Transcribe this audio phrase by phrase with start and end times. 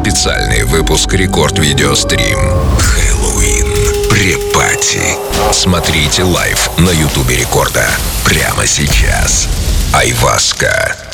[0.00, 2.38] Специальный выпуск Рекорд Видеострим.
[2.78, 4.10] Хэллоуин.
[4.10, 5.16] Pre-Party.
[5.52, 7.88] Смотрите live на Ютубе Рекорда.
[8.24, 9.48] Прямо сейчас.
[9.94, 11.05] Aiwaska.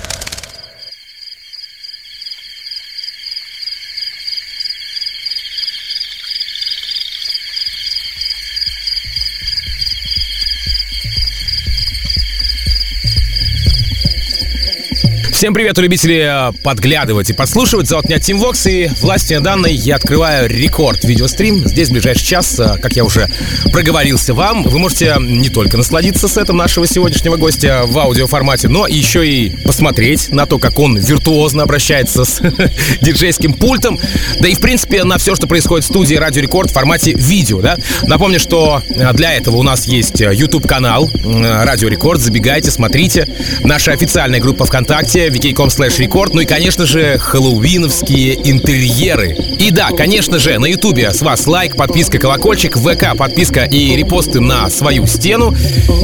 [15.42, 17.88] Всем привет, любители э, подглядывать и подслушивать.
[17.88, 21.66] Зовут меня Тим Вокс, и властью данной я открываю рекорд видеострим.
[21.66, 23.28] Здесь в ближайший час, э, как я уже
[23.72, 29.28] проговорился вам, вы можете не только насладиться сетом нашего сегодняшнего гостя в аудиоформате, но еще
[29.28, 32.40] и посмотреть на то, как он виртуозно обращается с
[33.00, 33.98] диджейским пультом,
[34.38, 37.60] да и, в принципе, на все, что происходит в студии Радио Рекорд в формате видео,
[37.60, 37.76] да.
[38.04, 43.26] Напомню, что э, для этого у нас есть YouTube-канал Радио Рекорд, забегайте, смотрите.
[43.64, 49.36] Наша официальная группа ВКонтакте, vk.com slash record, ну и, конечно же, хэллоуиновские интерьеры.
[49.58, 54.40] И да, конечно же, на ютубе с вас лайк, подписка, колокольчик, ВК, подписка и репосты
[54.40, 55.54] на свою стену.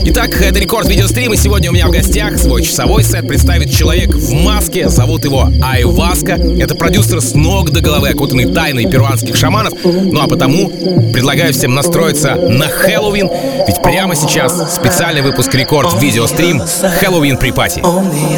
[0.04, 1.36] Итак, это рекорд видеострима.
[1.36, 4.88] Сегодня у меня в гостях свой часовой сет представит человек в маске.
[4.88, 6.32] Зовут его Айваска.
[6.32, 9.74] Это продюсер с ног до головы, окутанный тайной перуанских шаманов.
[9.84, 10.70] Ну а потому
[11.12, 13.28] предлагаю всем настроиться на Хэллоуин,
[13.66, 16.62] ведь прямо сейчас специальный выпуск рекорд видеострим
[17.00, 17.82] Хэллоуин при пати.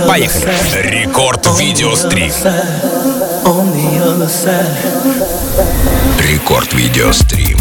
[0.09, 0.51] Поехали!
[0.81, 2.33] Рекорд видеострим.
[6.19, 7.60] Рекорд видеострим.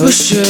[0.00, 0.42] 不屑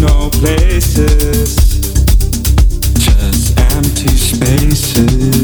[0.00, 1.56] no places,
[2.98, 5.37] just empty spaces.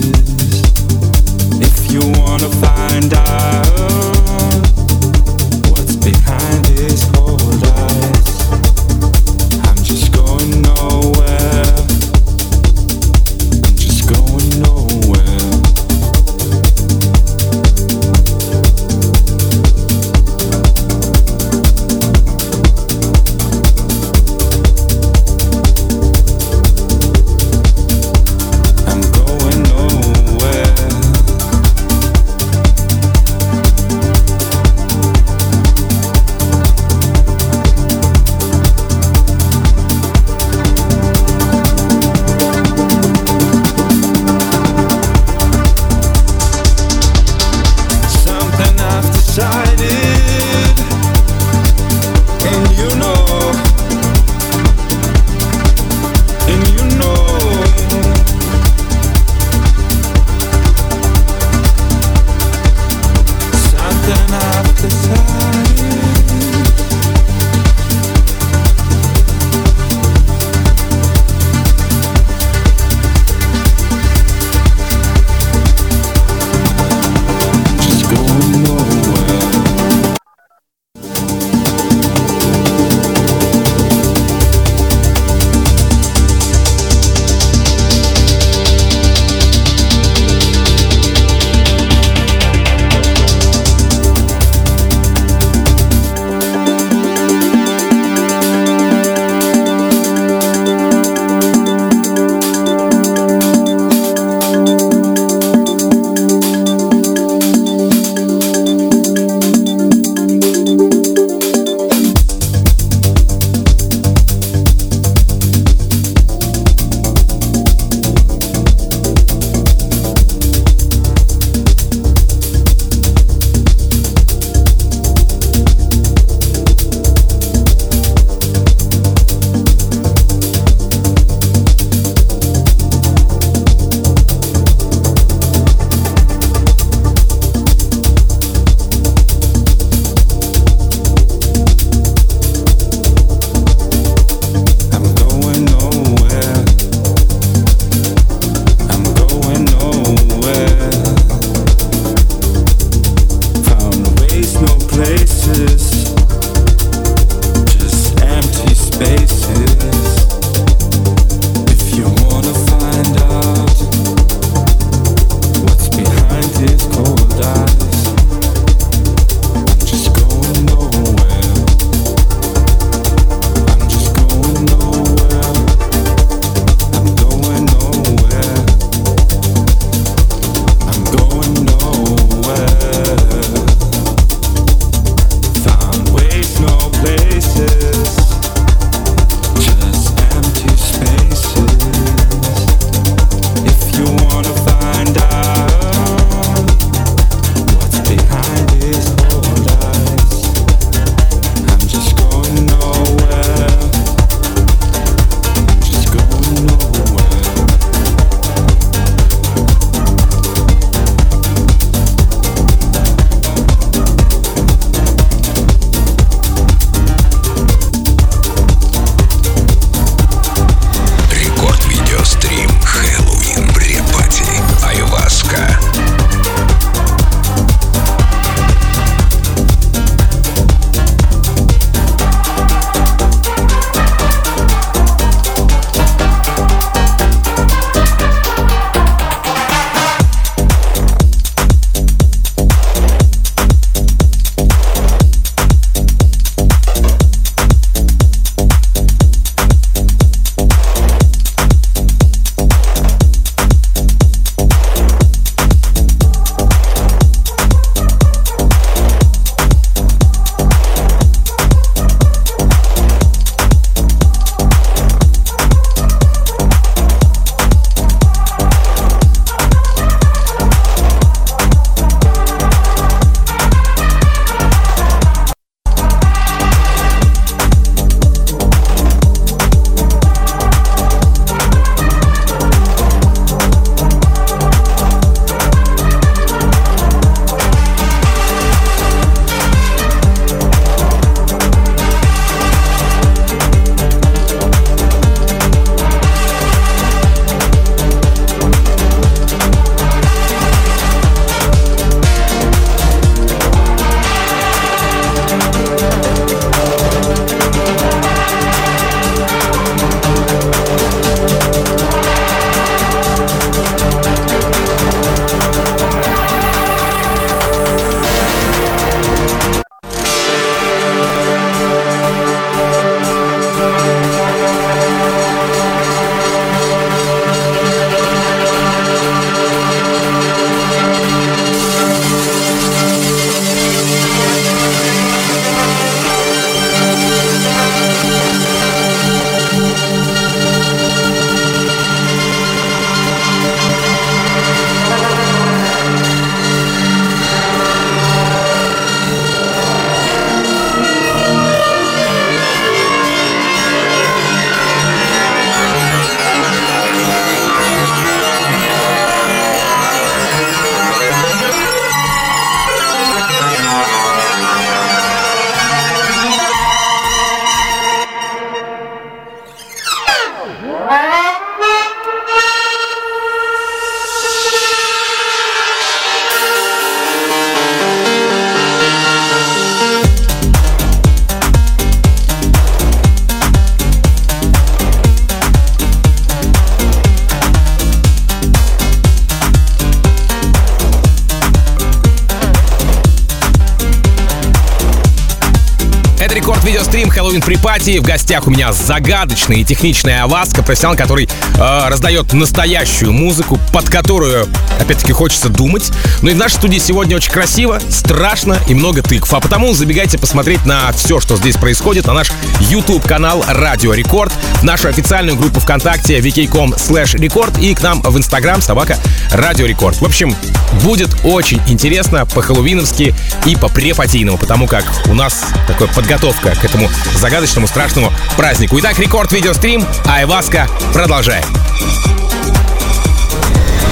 [397.75, 398.19] Видеострим Party.
[398.19, 404.11] В гостях у меня загадочный и техничный Aiwaska, профессионал, который э, раздает настоящую музыку, под
[404.11, 404.69] которую,
[405.01, 406.11] опять-таки, хочется думать.
[406.43, 409.53] Ну и в нашей студии сегодня очень красиво, страшно и много тыкв.
[409.55, 415.09] А потому забегайте посмотреть на все, что здесь происходит, на наш YouTube-канал Радио Рекорд, нашу
[415.09, 419.19] официальную группу ВКонтакте vk.com slash record и к нам в Инстаграм собака
[419.51, 420.21] Радио Рекорд.
[420.21, 420.55] В общем,
[421.03, 427.87] будет очень интересно по-хэллоуиновски и по-препатийному, потому как у нас такая подготовка к этому загадочному
[427.95, 428.99] страшному празднику.
[428.99, 431.65] Итак, рекорд видеострим, Айваска продолжаем.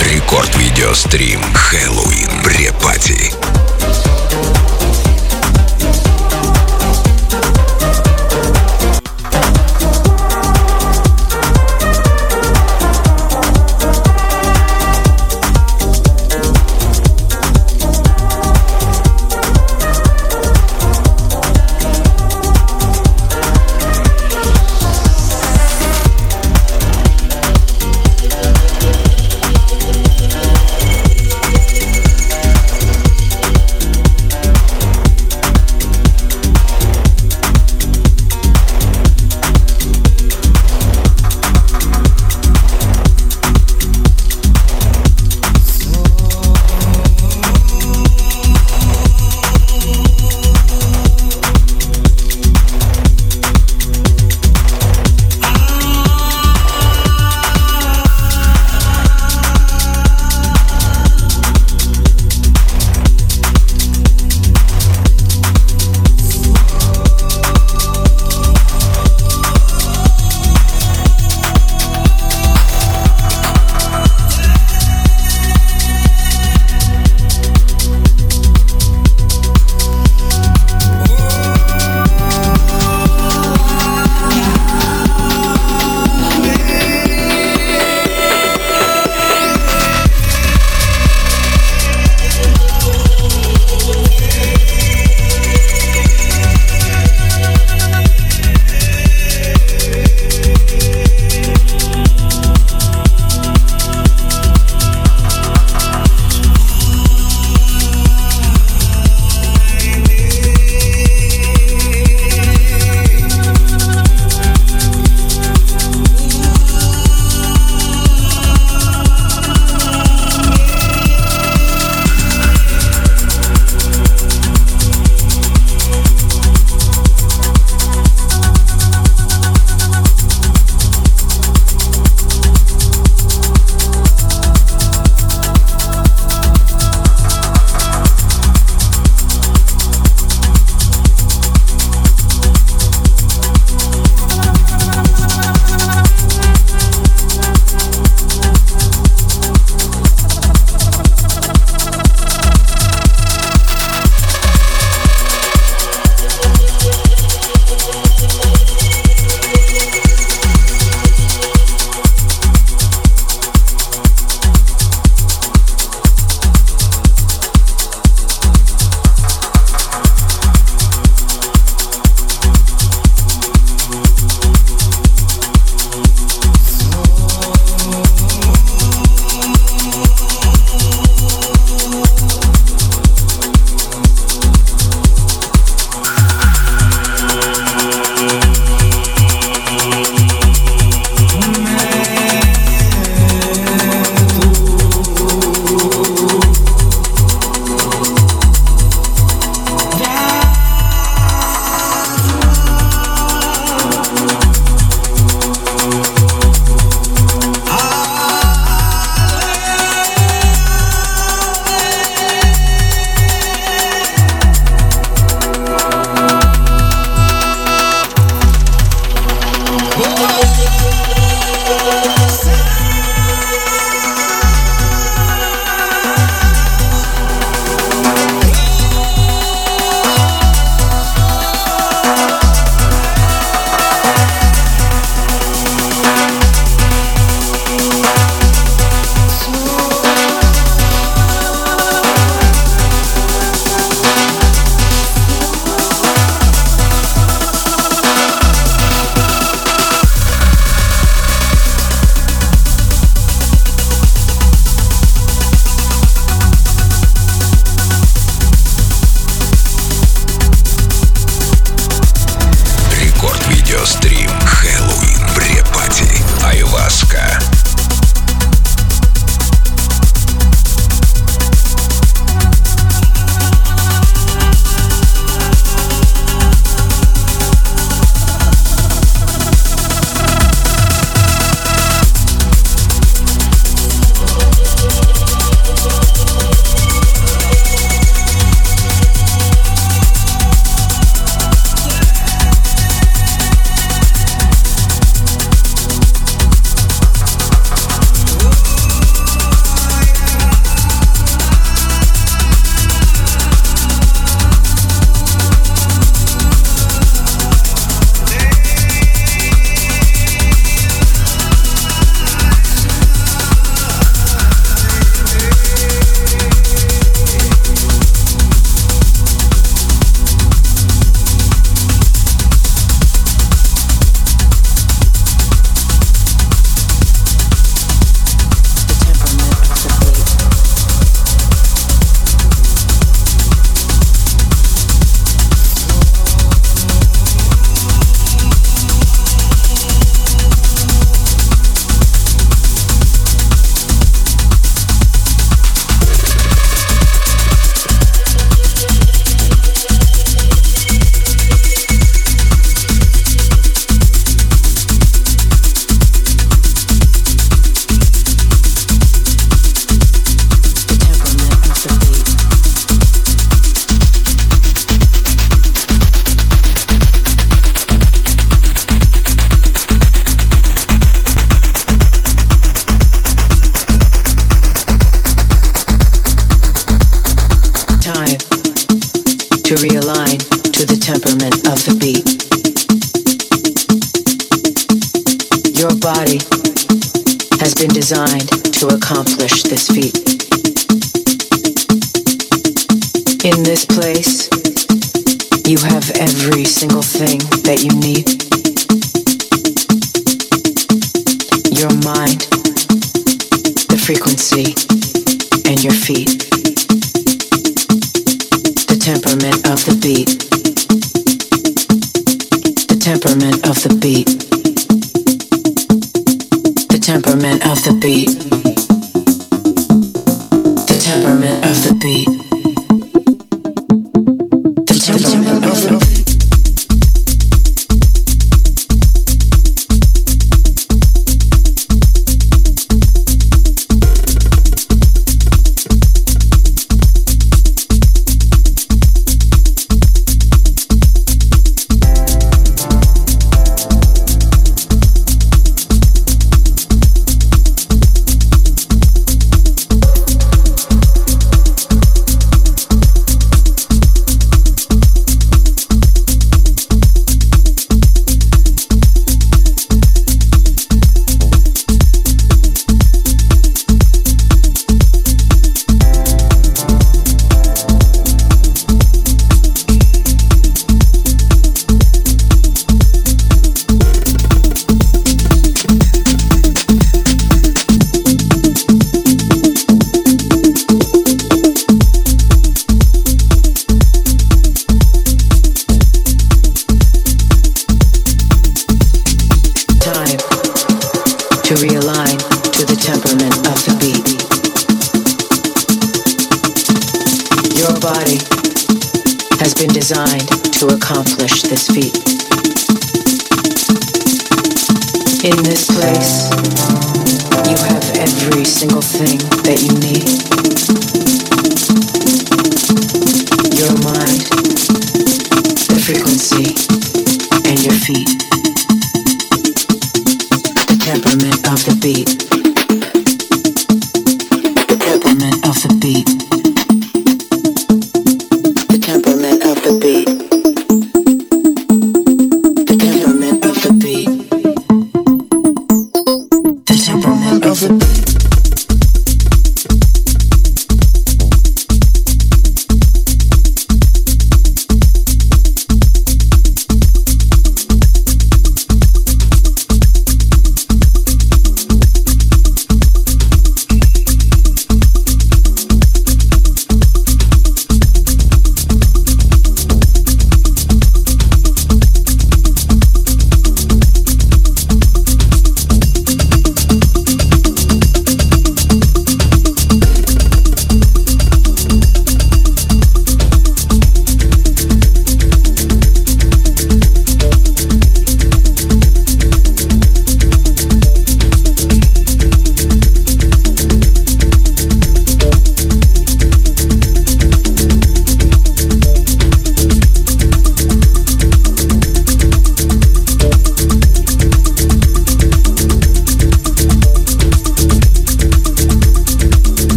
[0.00, 3.43] Рекорд видеострим Хэллоуин Брепати.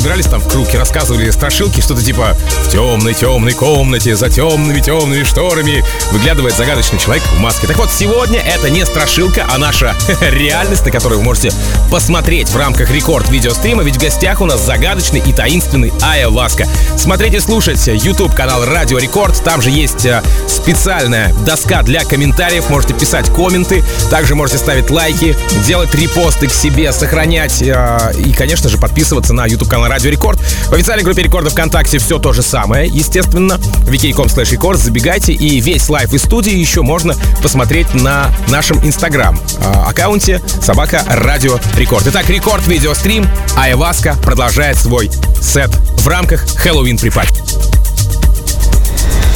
[0.00, 2.34] Собирались там в круг и рассказывали страшилки, что-то типа
[2.64, 7.66] «В темной-темной комнате, за темными-темными шторами выглядывает загадочный человек в маске».
[7.66, 11.52] Так вот, сегодня это не страшилка, а наша реальность, на которую вы можете
[11.90, 16.66] посмотреть в рамках рекорд-видеострима, ведь в гостях у нас загадочный и таинственный Ая Васка.
[16.96, 23.28] Смотрите слушайте YouTube-канал Радио Рекорд, там же есть э, специальная доска для комментариев, можете писать
[23.28, 25.36] комменты, также можете ставить лайки,
[25.66, 30.38] делать репосты к себе, сохранять э, и, конечно же, подписываться на YouTube-канал Радио Рекорд.
[30.68, 33.54] В официальной группе Рекорда ВКонтакте все то же самое, естественно.
[33.86, 39.36] vk.com slash record, забегайте, и весь live из студии еще можно посмотреть на нашем Инстаграм
[39.36, 42.06] э, аккаунте собака Радио Рекорд.
[42.06, 45.10] Итак, Рекорд видеострим, Aiwaska продолжает свой
[45.42, 47.42] сет в рамках Хэллоуин pre-party.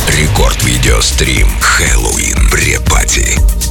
[0.09, 3.64] Рекорд видеострим Хэллоуин Pre-Party.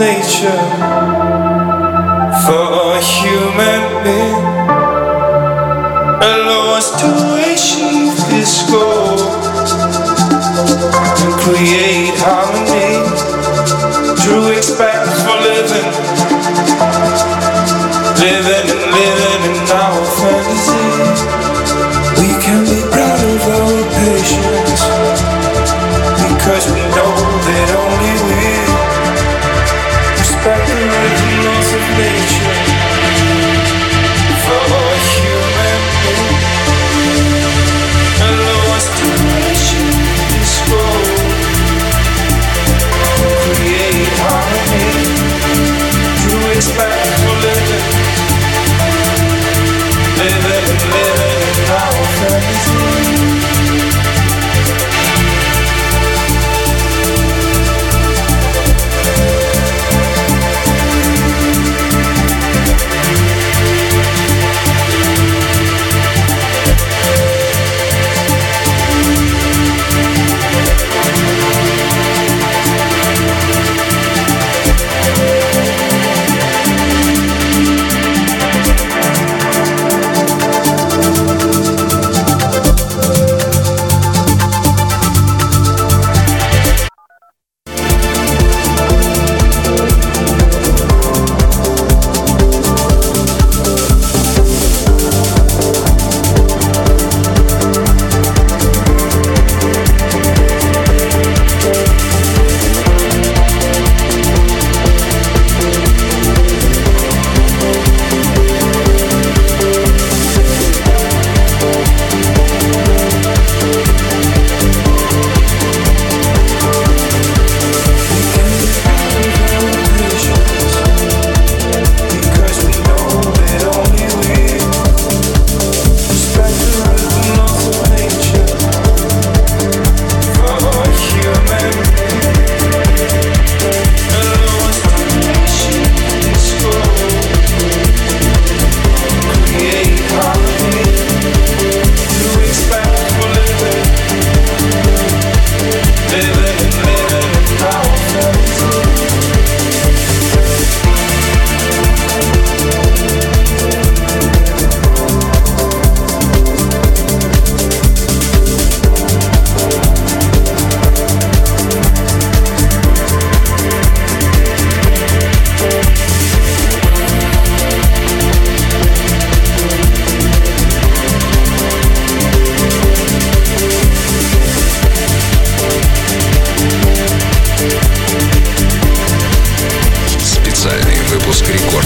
[0.00, 0.69] Nature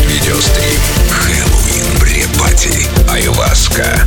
[0.07, 0.81] Видеострим.
[1.11, 1.99] Хэллоуин.
[2.01, 2.87] Брепати.
[3.11, 4.05] Айваска.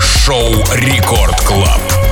[0.00, 2.05] Шоу Рекорд Клаб.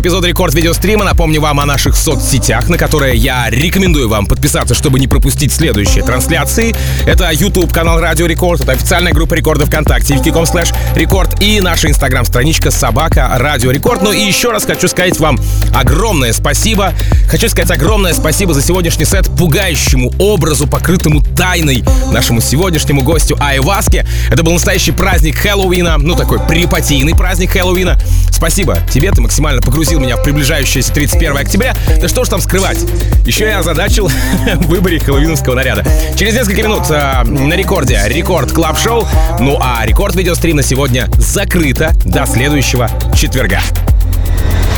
[0.00, 4.98] Эпизода Рекорд Видеострима напомню вам о наших соцсетях, на которые я рекомендую вам подписаться, чтобы
[4.98, 6.74] не пропустить следующие трансляции.
[7.06, 11.88] Это YouTube канал Радио Рекорд, это официальная группа Рекорда ВКонтакте, vk.com slash record и наша
[11.88, 14.00] инстаграм-страничка Собака Радио Рекорд.
[14.00, 15.38] Ну и еще раз хочу сказать вам
[15.74, 16.94] огромное спасибо.
[17.28, 24.06] Хочу сказать огромное спасибо за сегодняшний сет пугающему образу, покрытому тайной нашему сегодняшнему гостю Aiwaska.
[24.30, 27.98] Это был настоящий праздник Хэллоуина, ну такой pre-party йный праздник Хэллоуина.
[28.40, 31.74] Спасибо тебе, ты максимально погрузил меня в приближающееся 31 октября.
[32.00, 32.78] Да что ж там скрывать?
[33.26, 34.08] Еще и озадачил
[34.54, 35.84] в выборе хэллоуиновского наряда.
[36.16, 39.06] Через несколько минут э, на рекорде Record Club Show.
[39.40, 43.60] Ну а рекорд видеострим на сегодня закрыто до следующего четверга.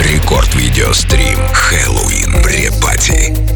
[0.00, 1.38] Рекорд Видеострим.
[1.52, 2.34] Хэллоуин.
[2.44, 3.51] Late.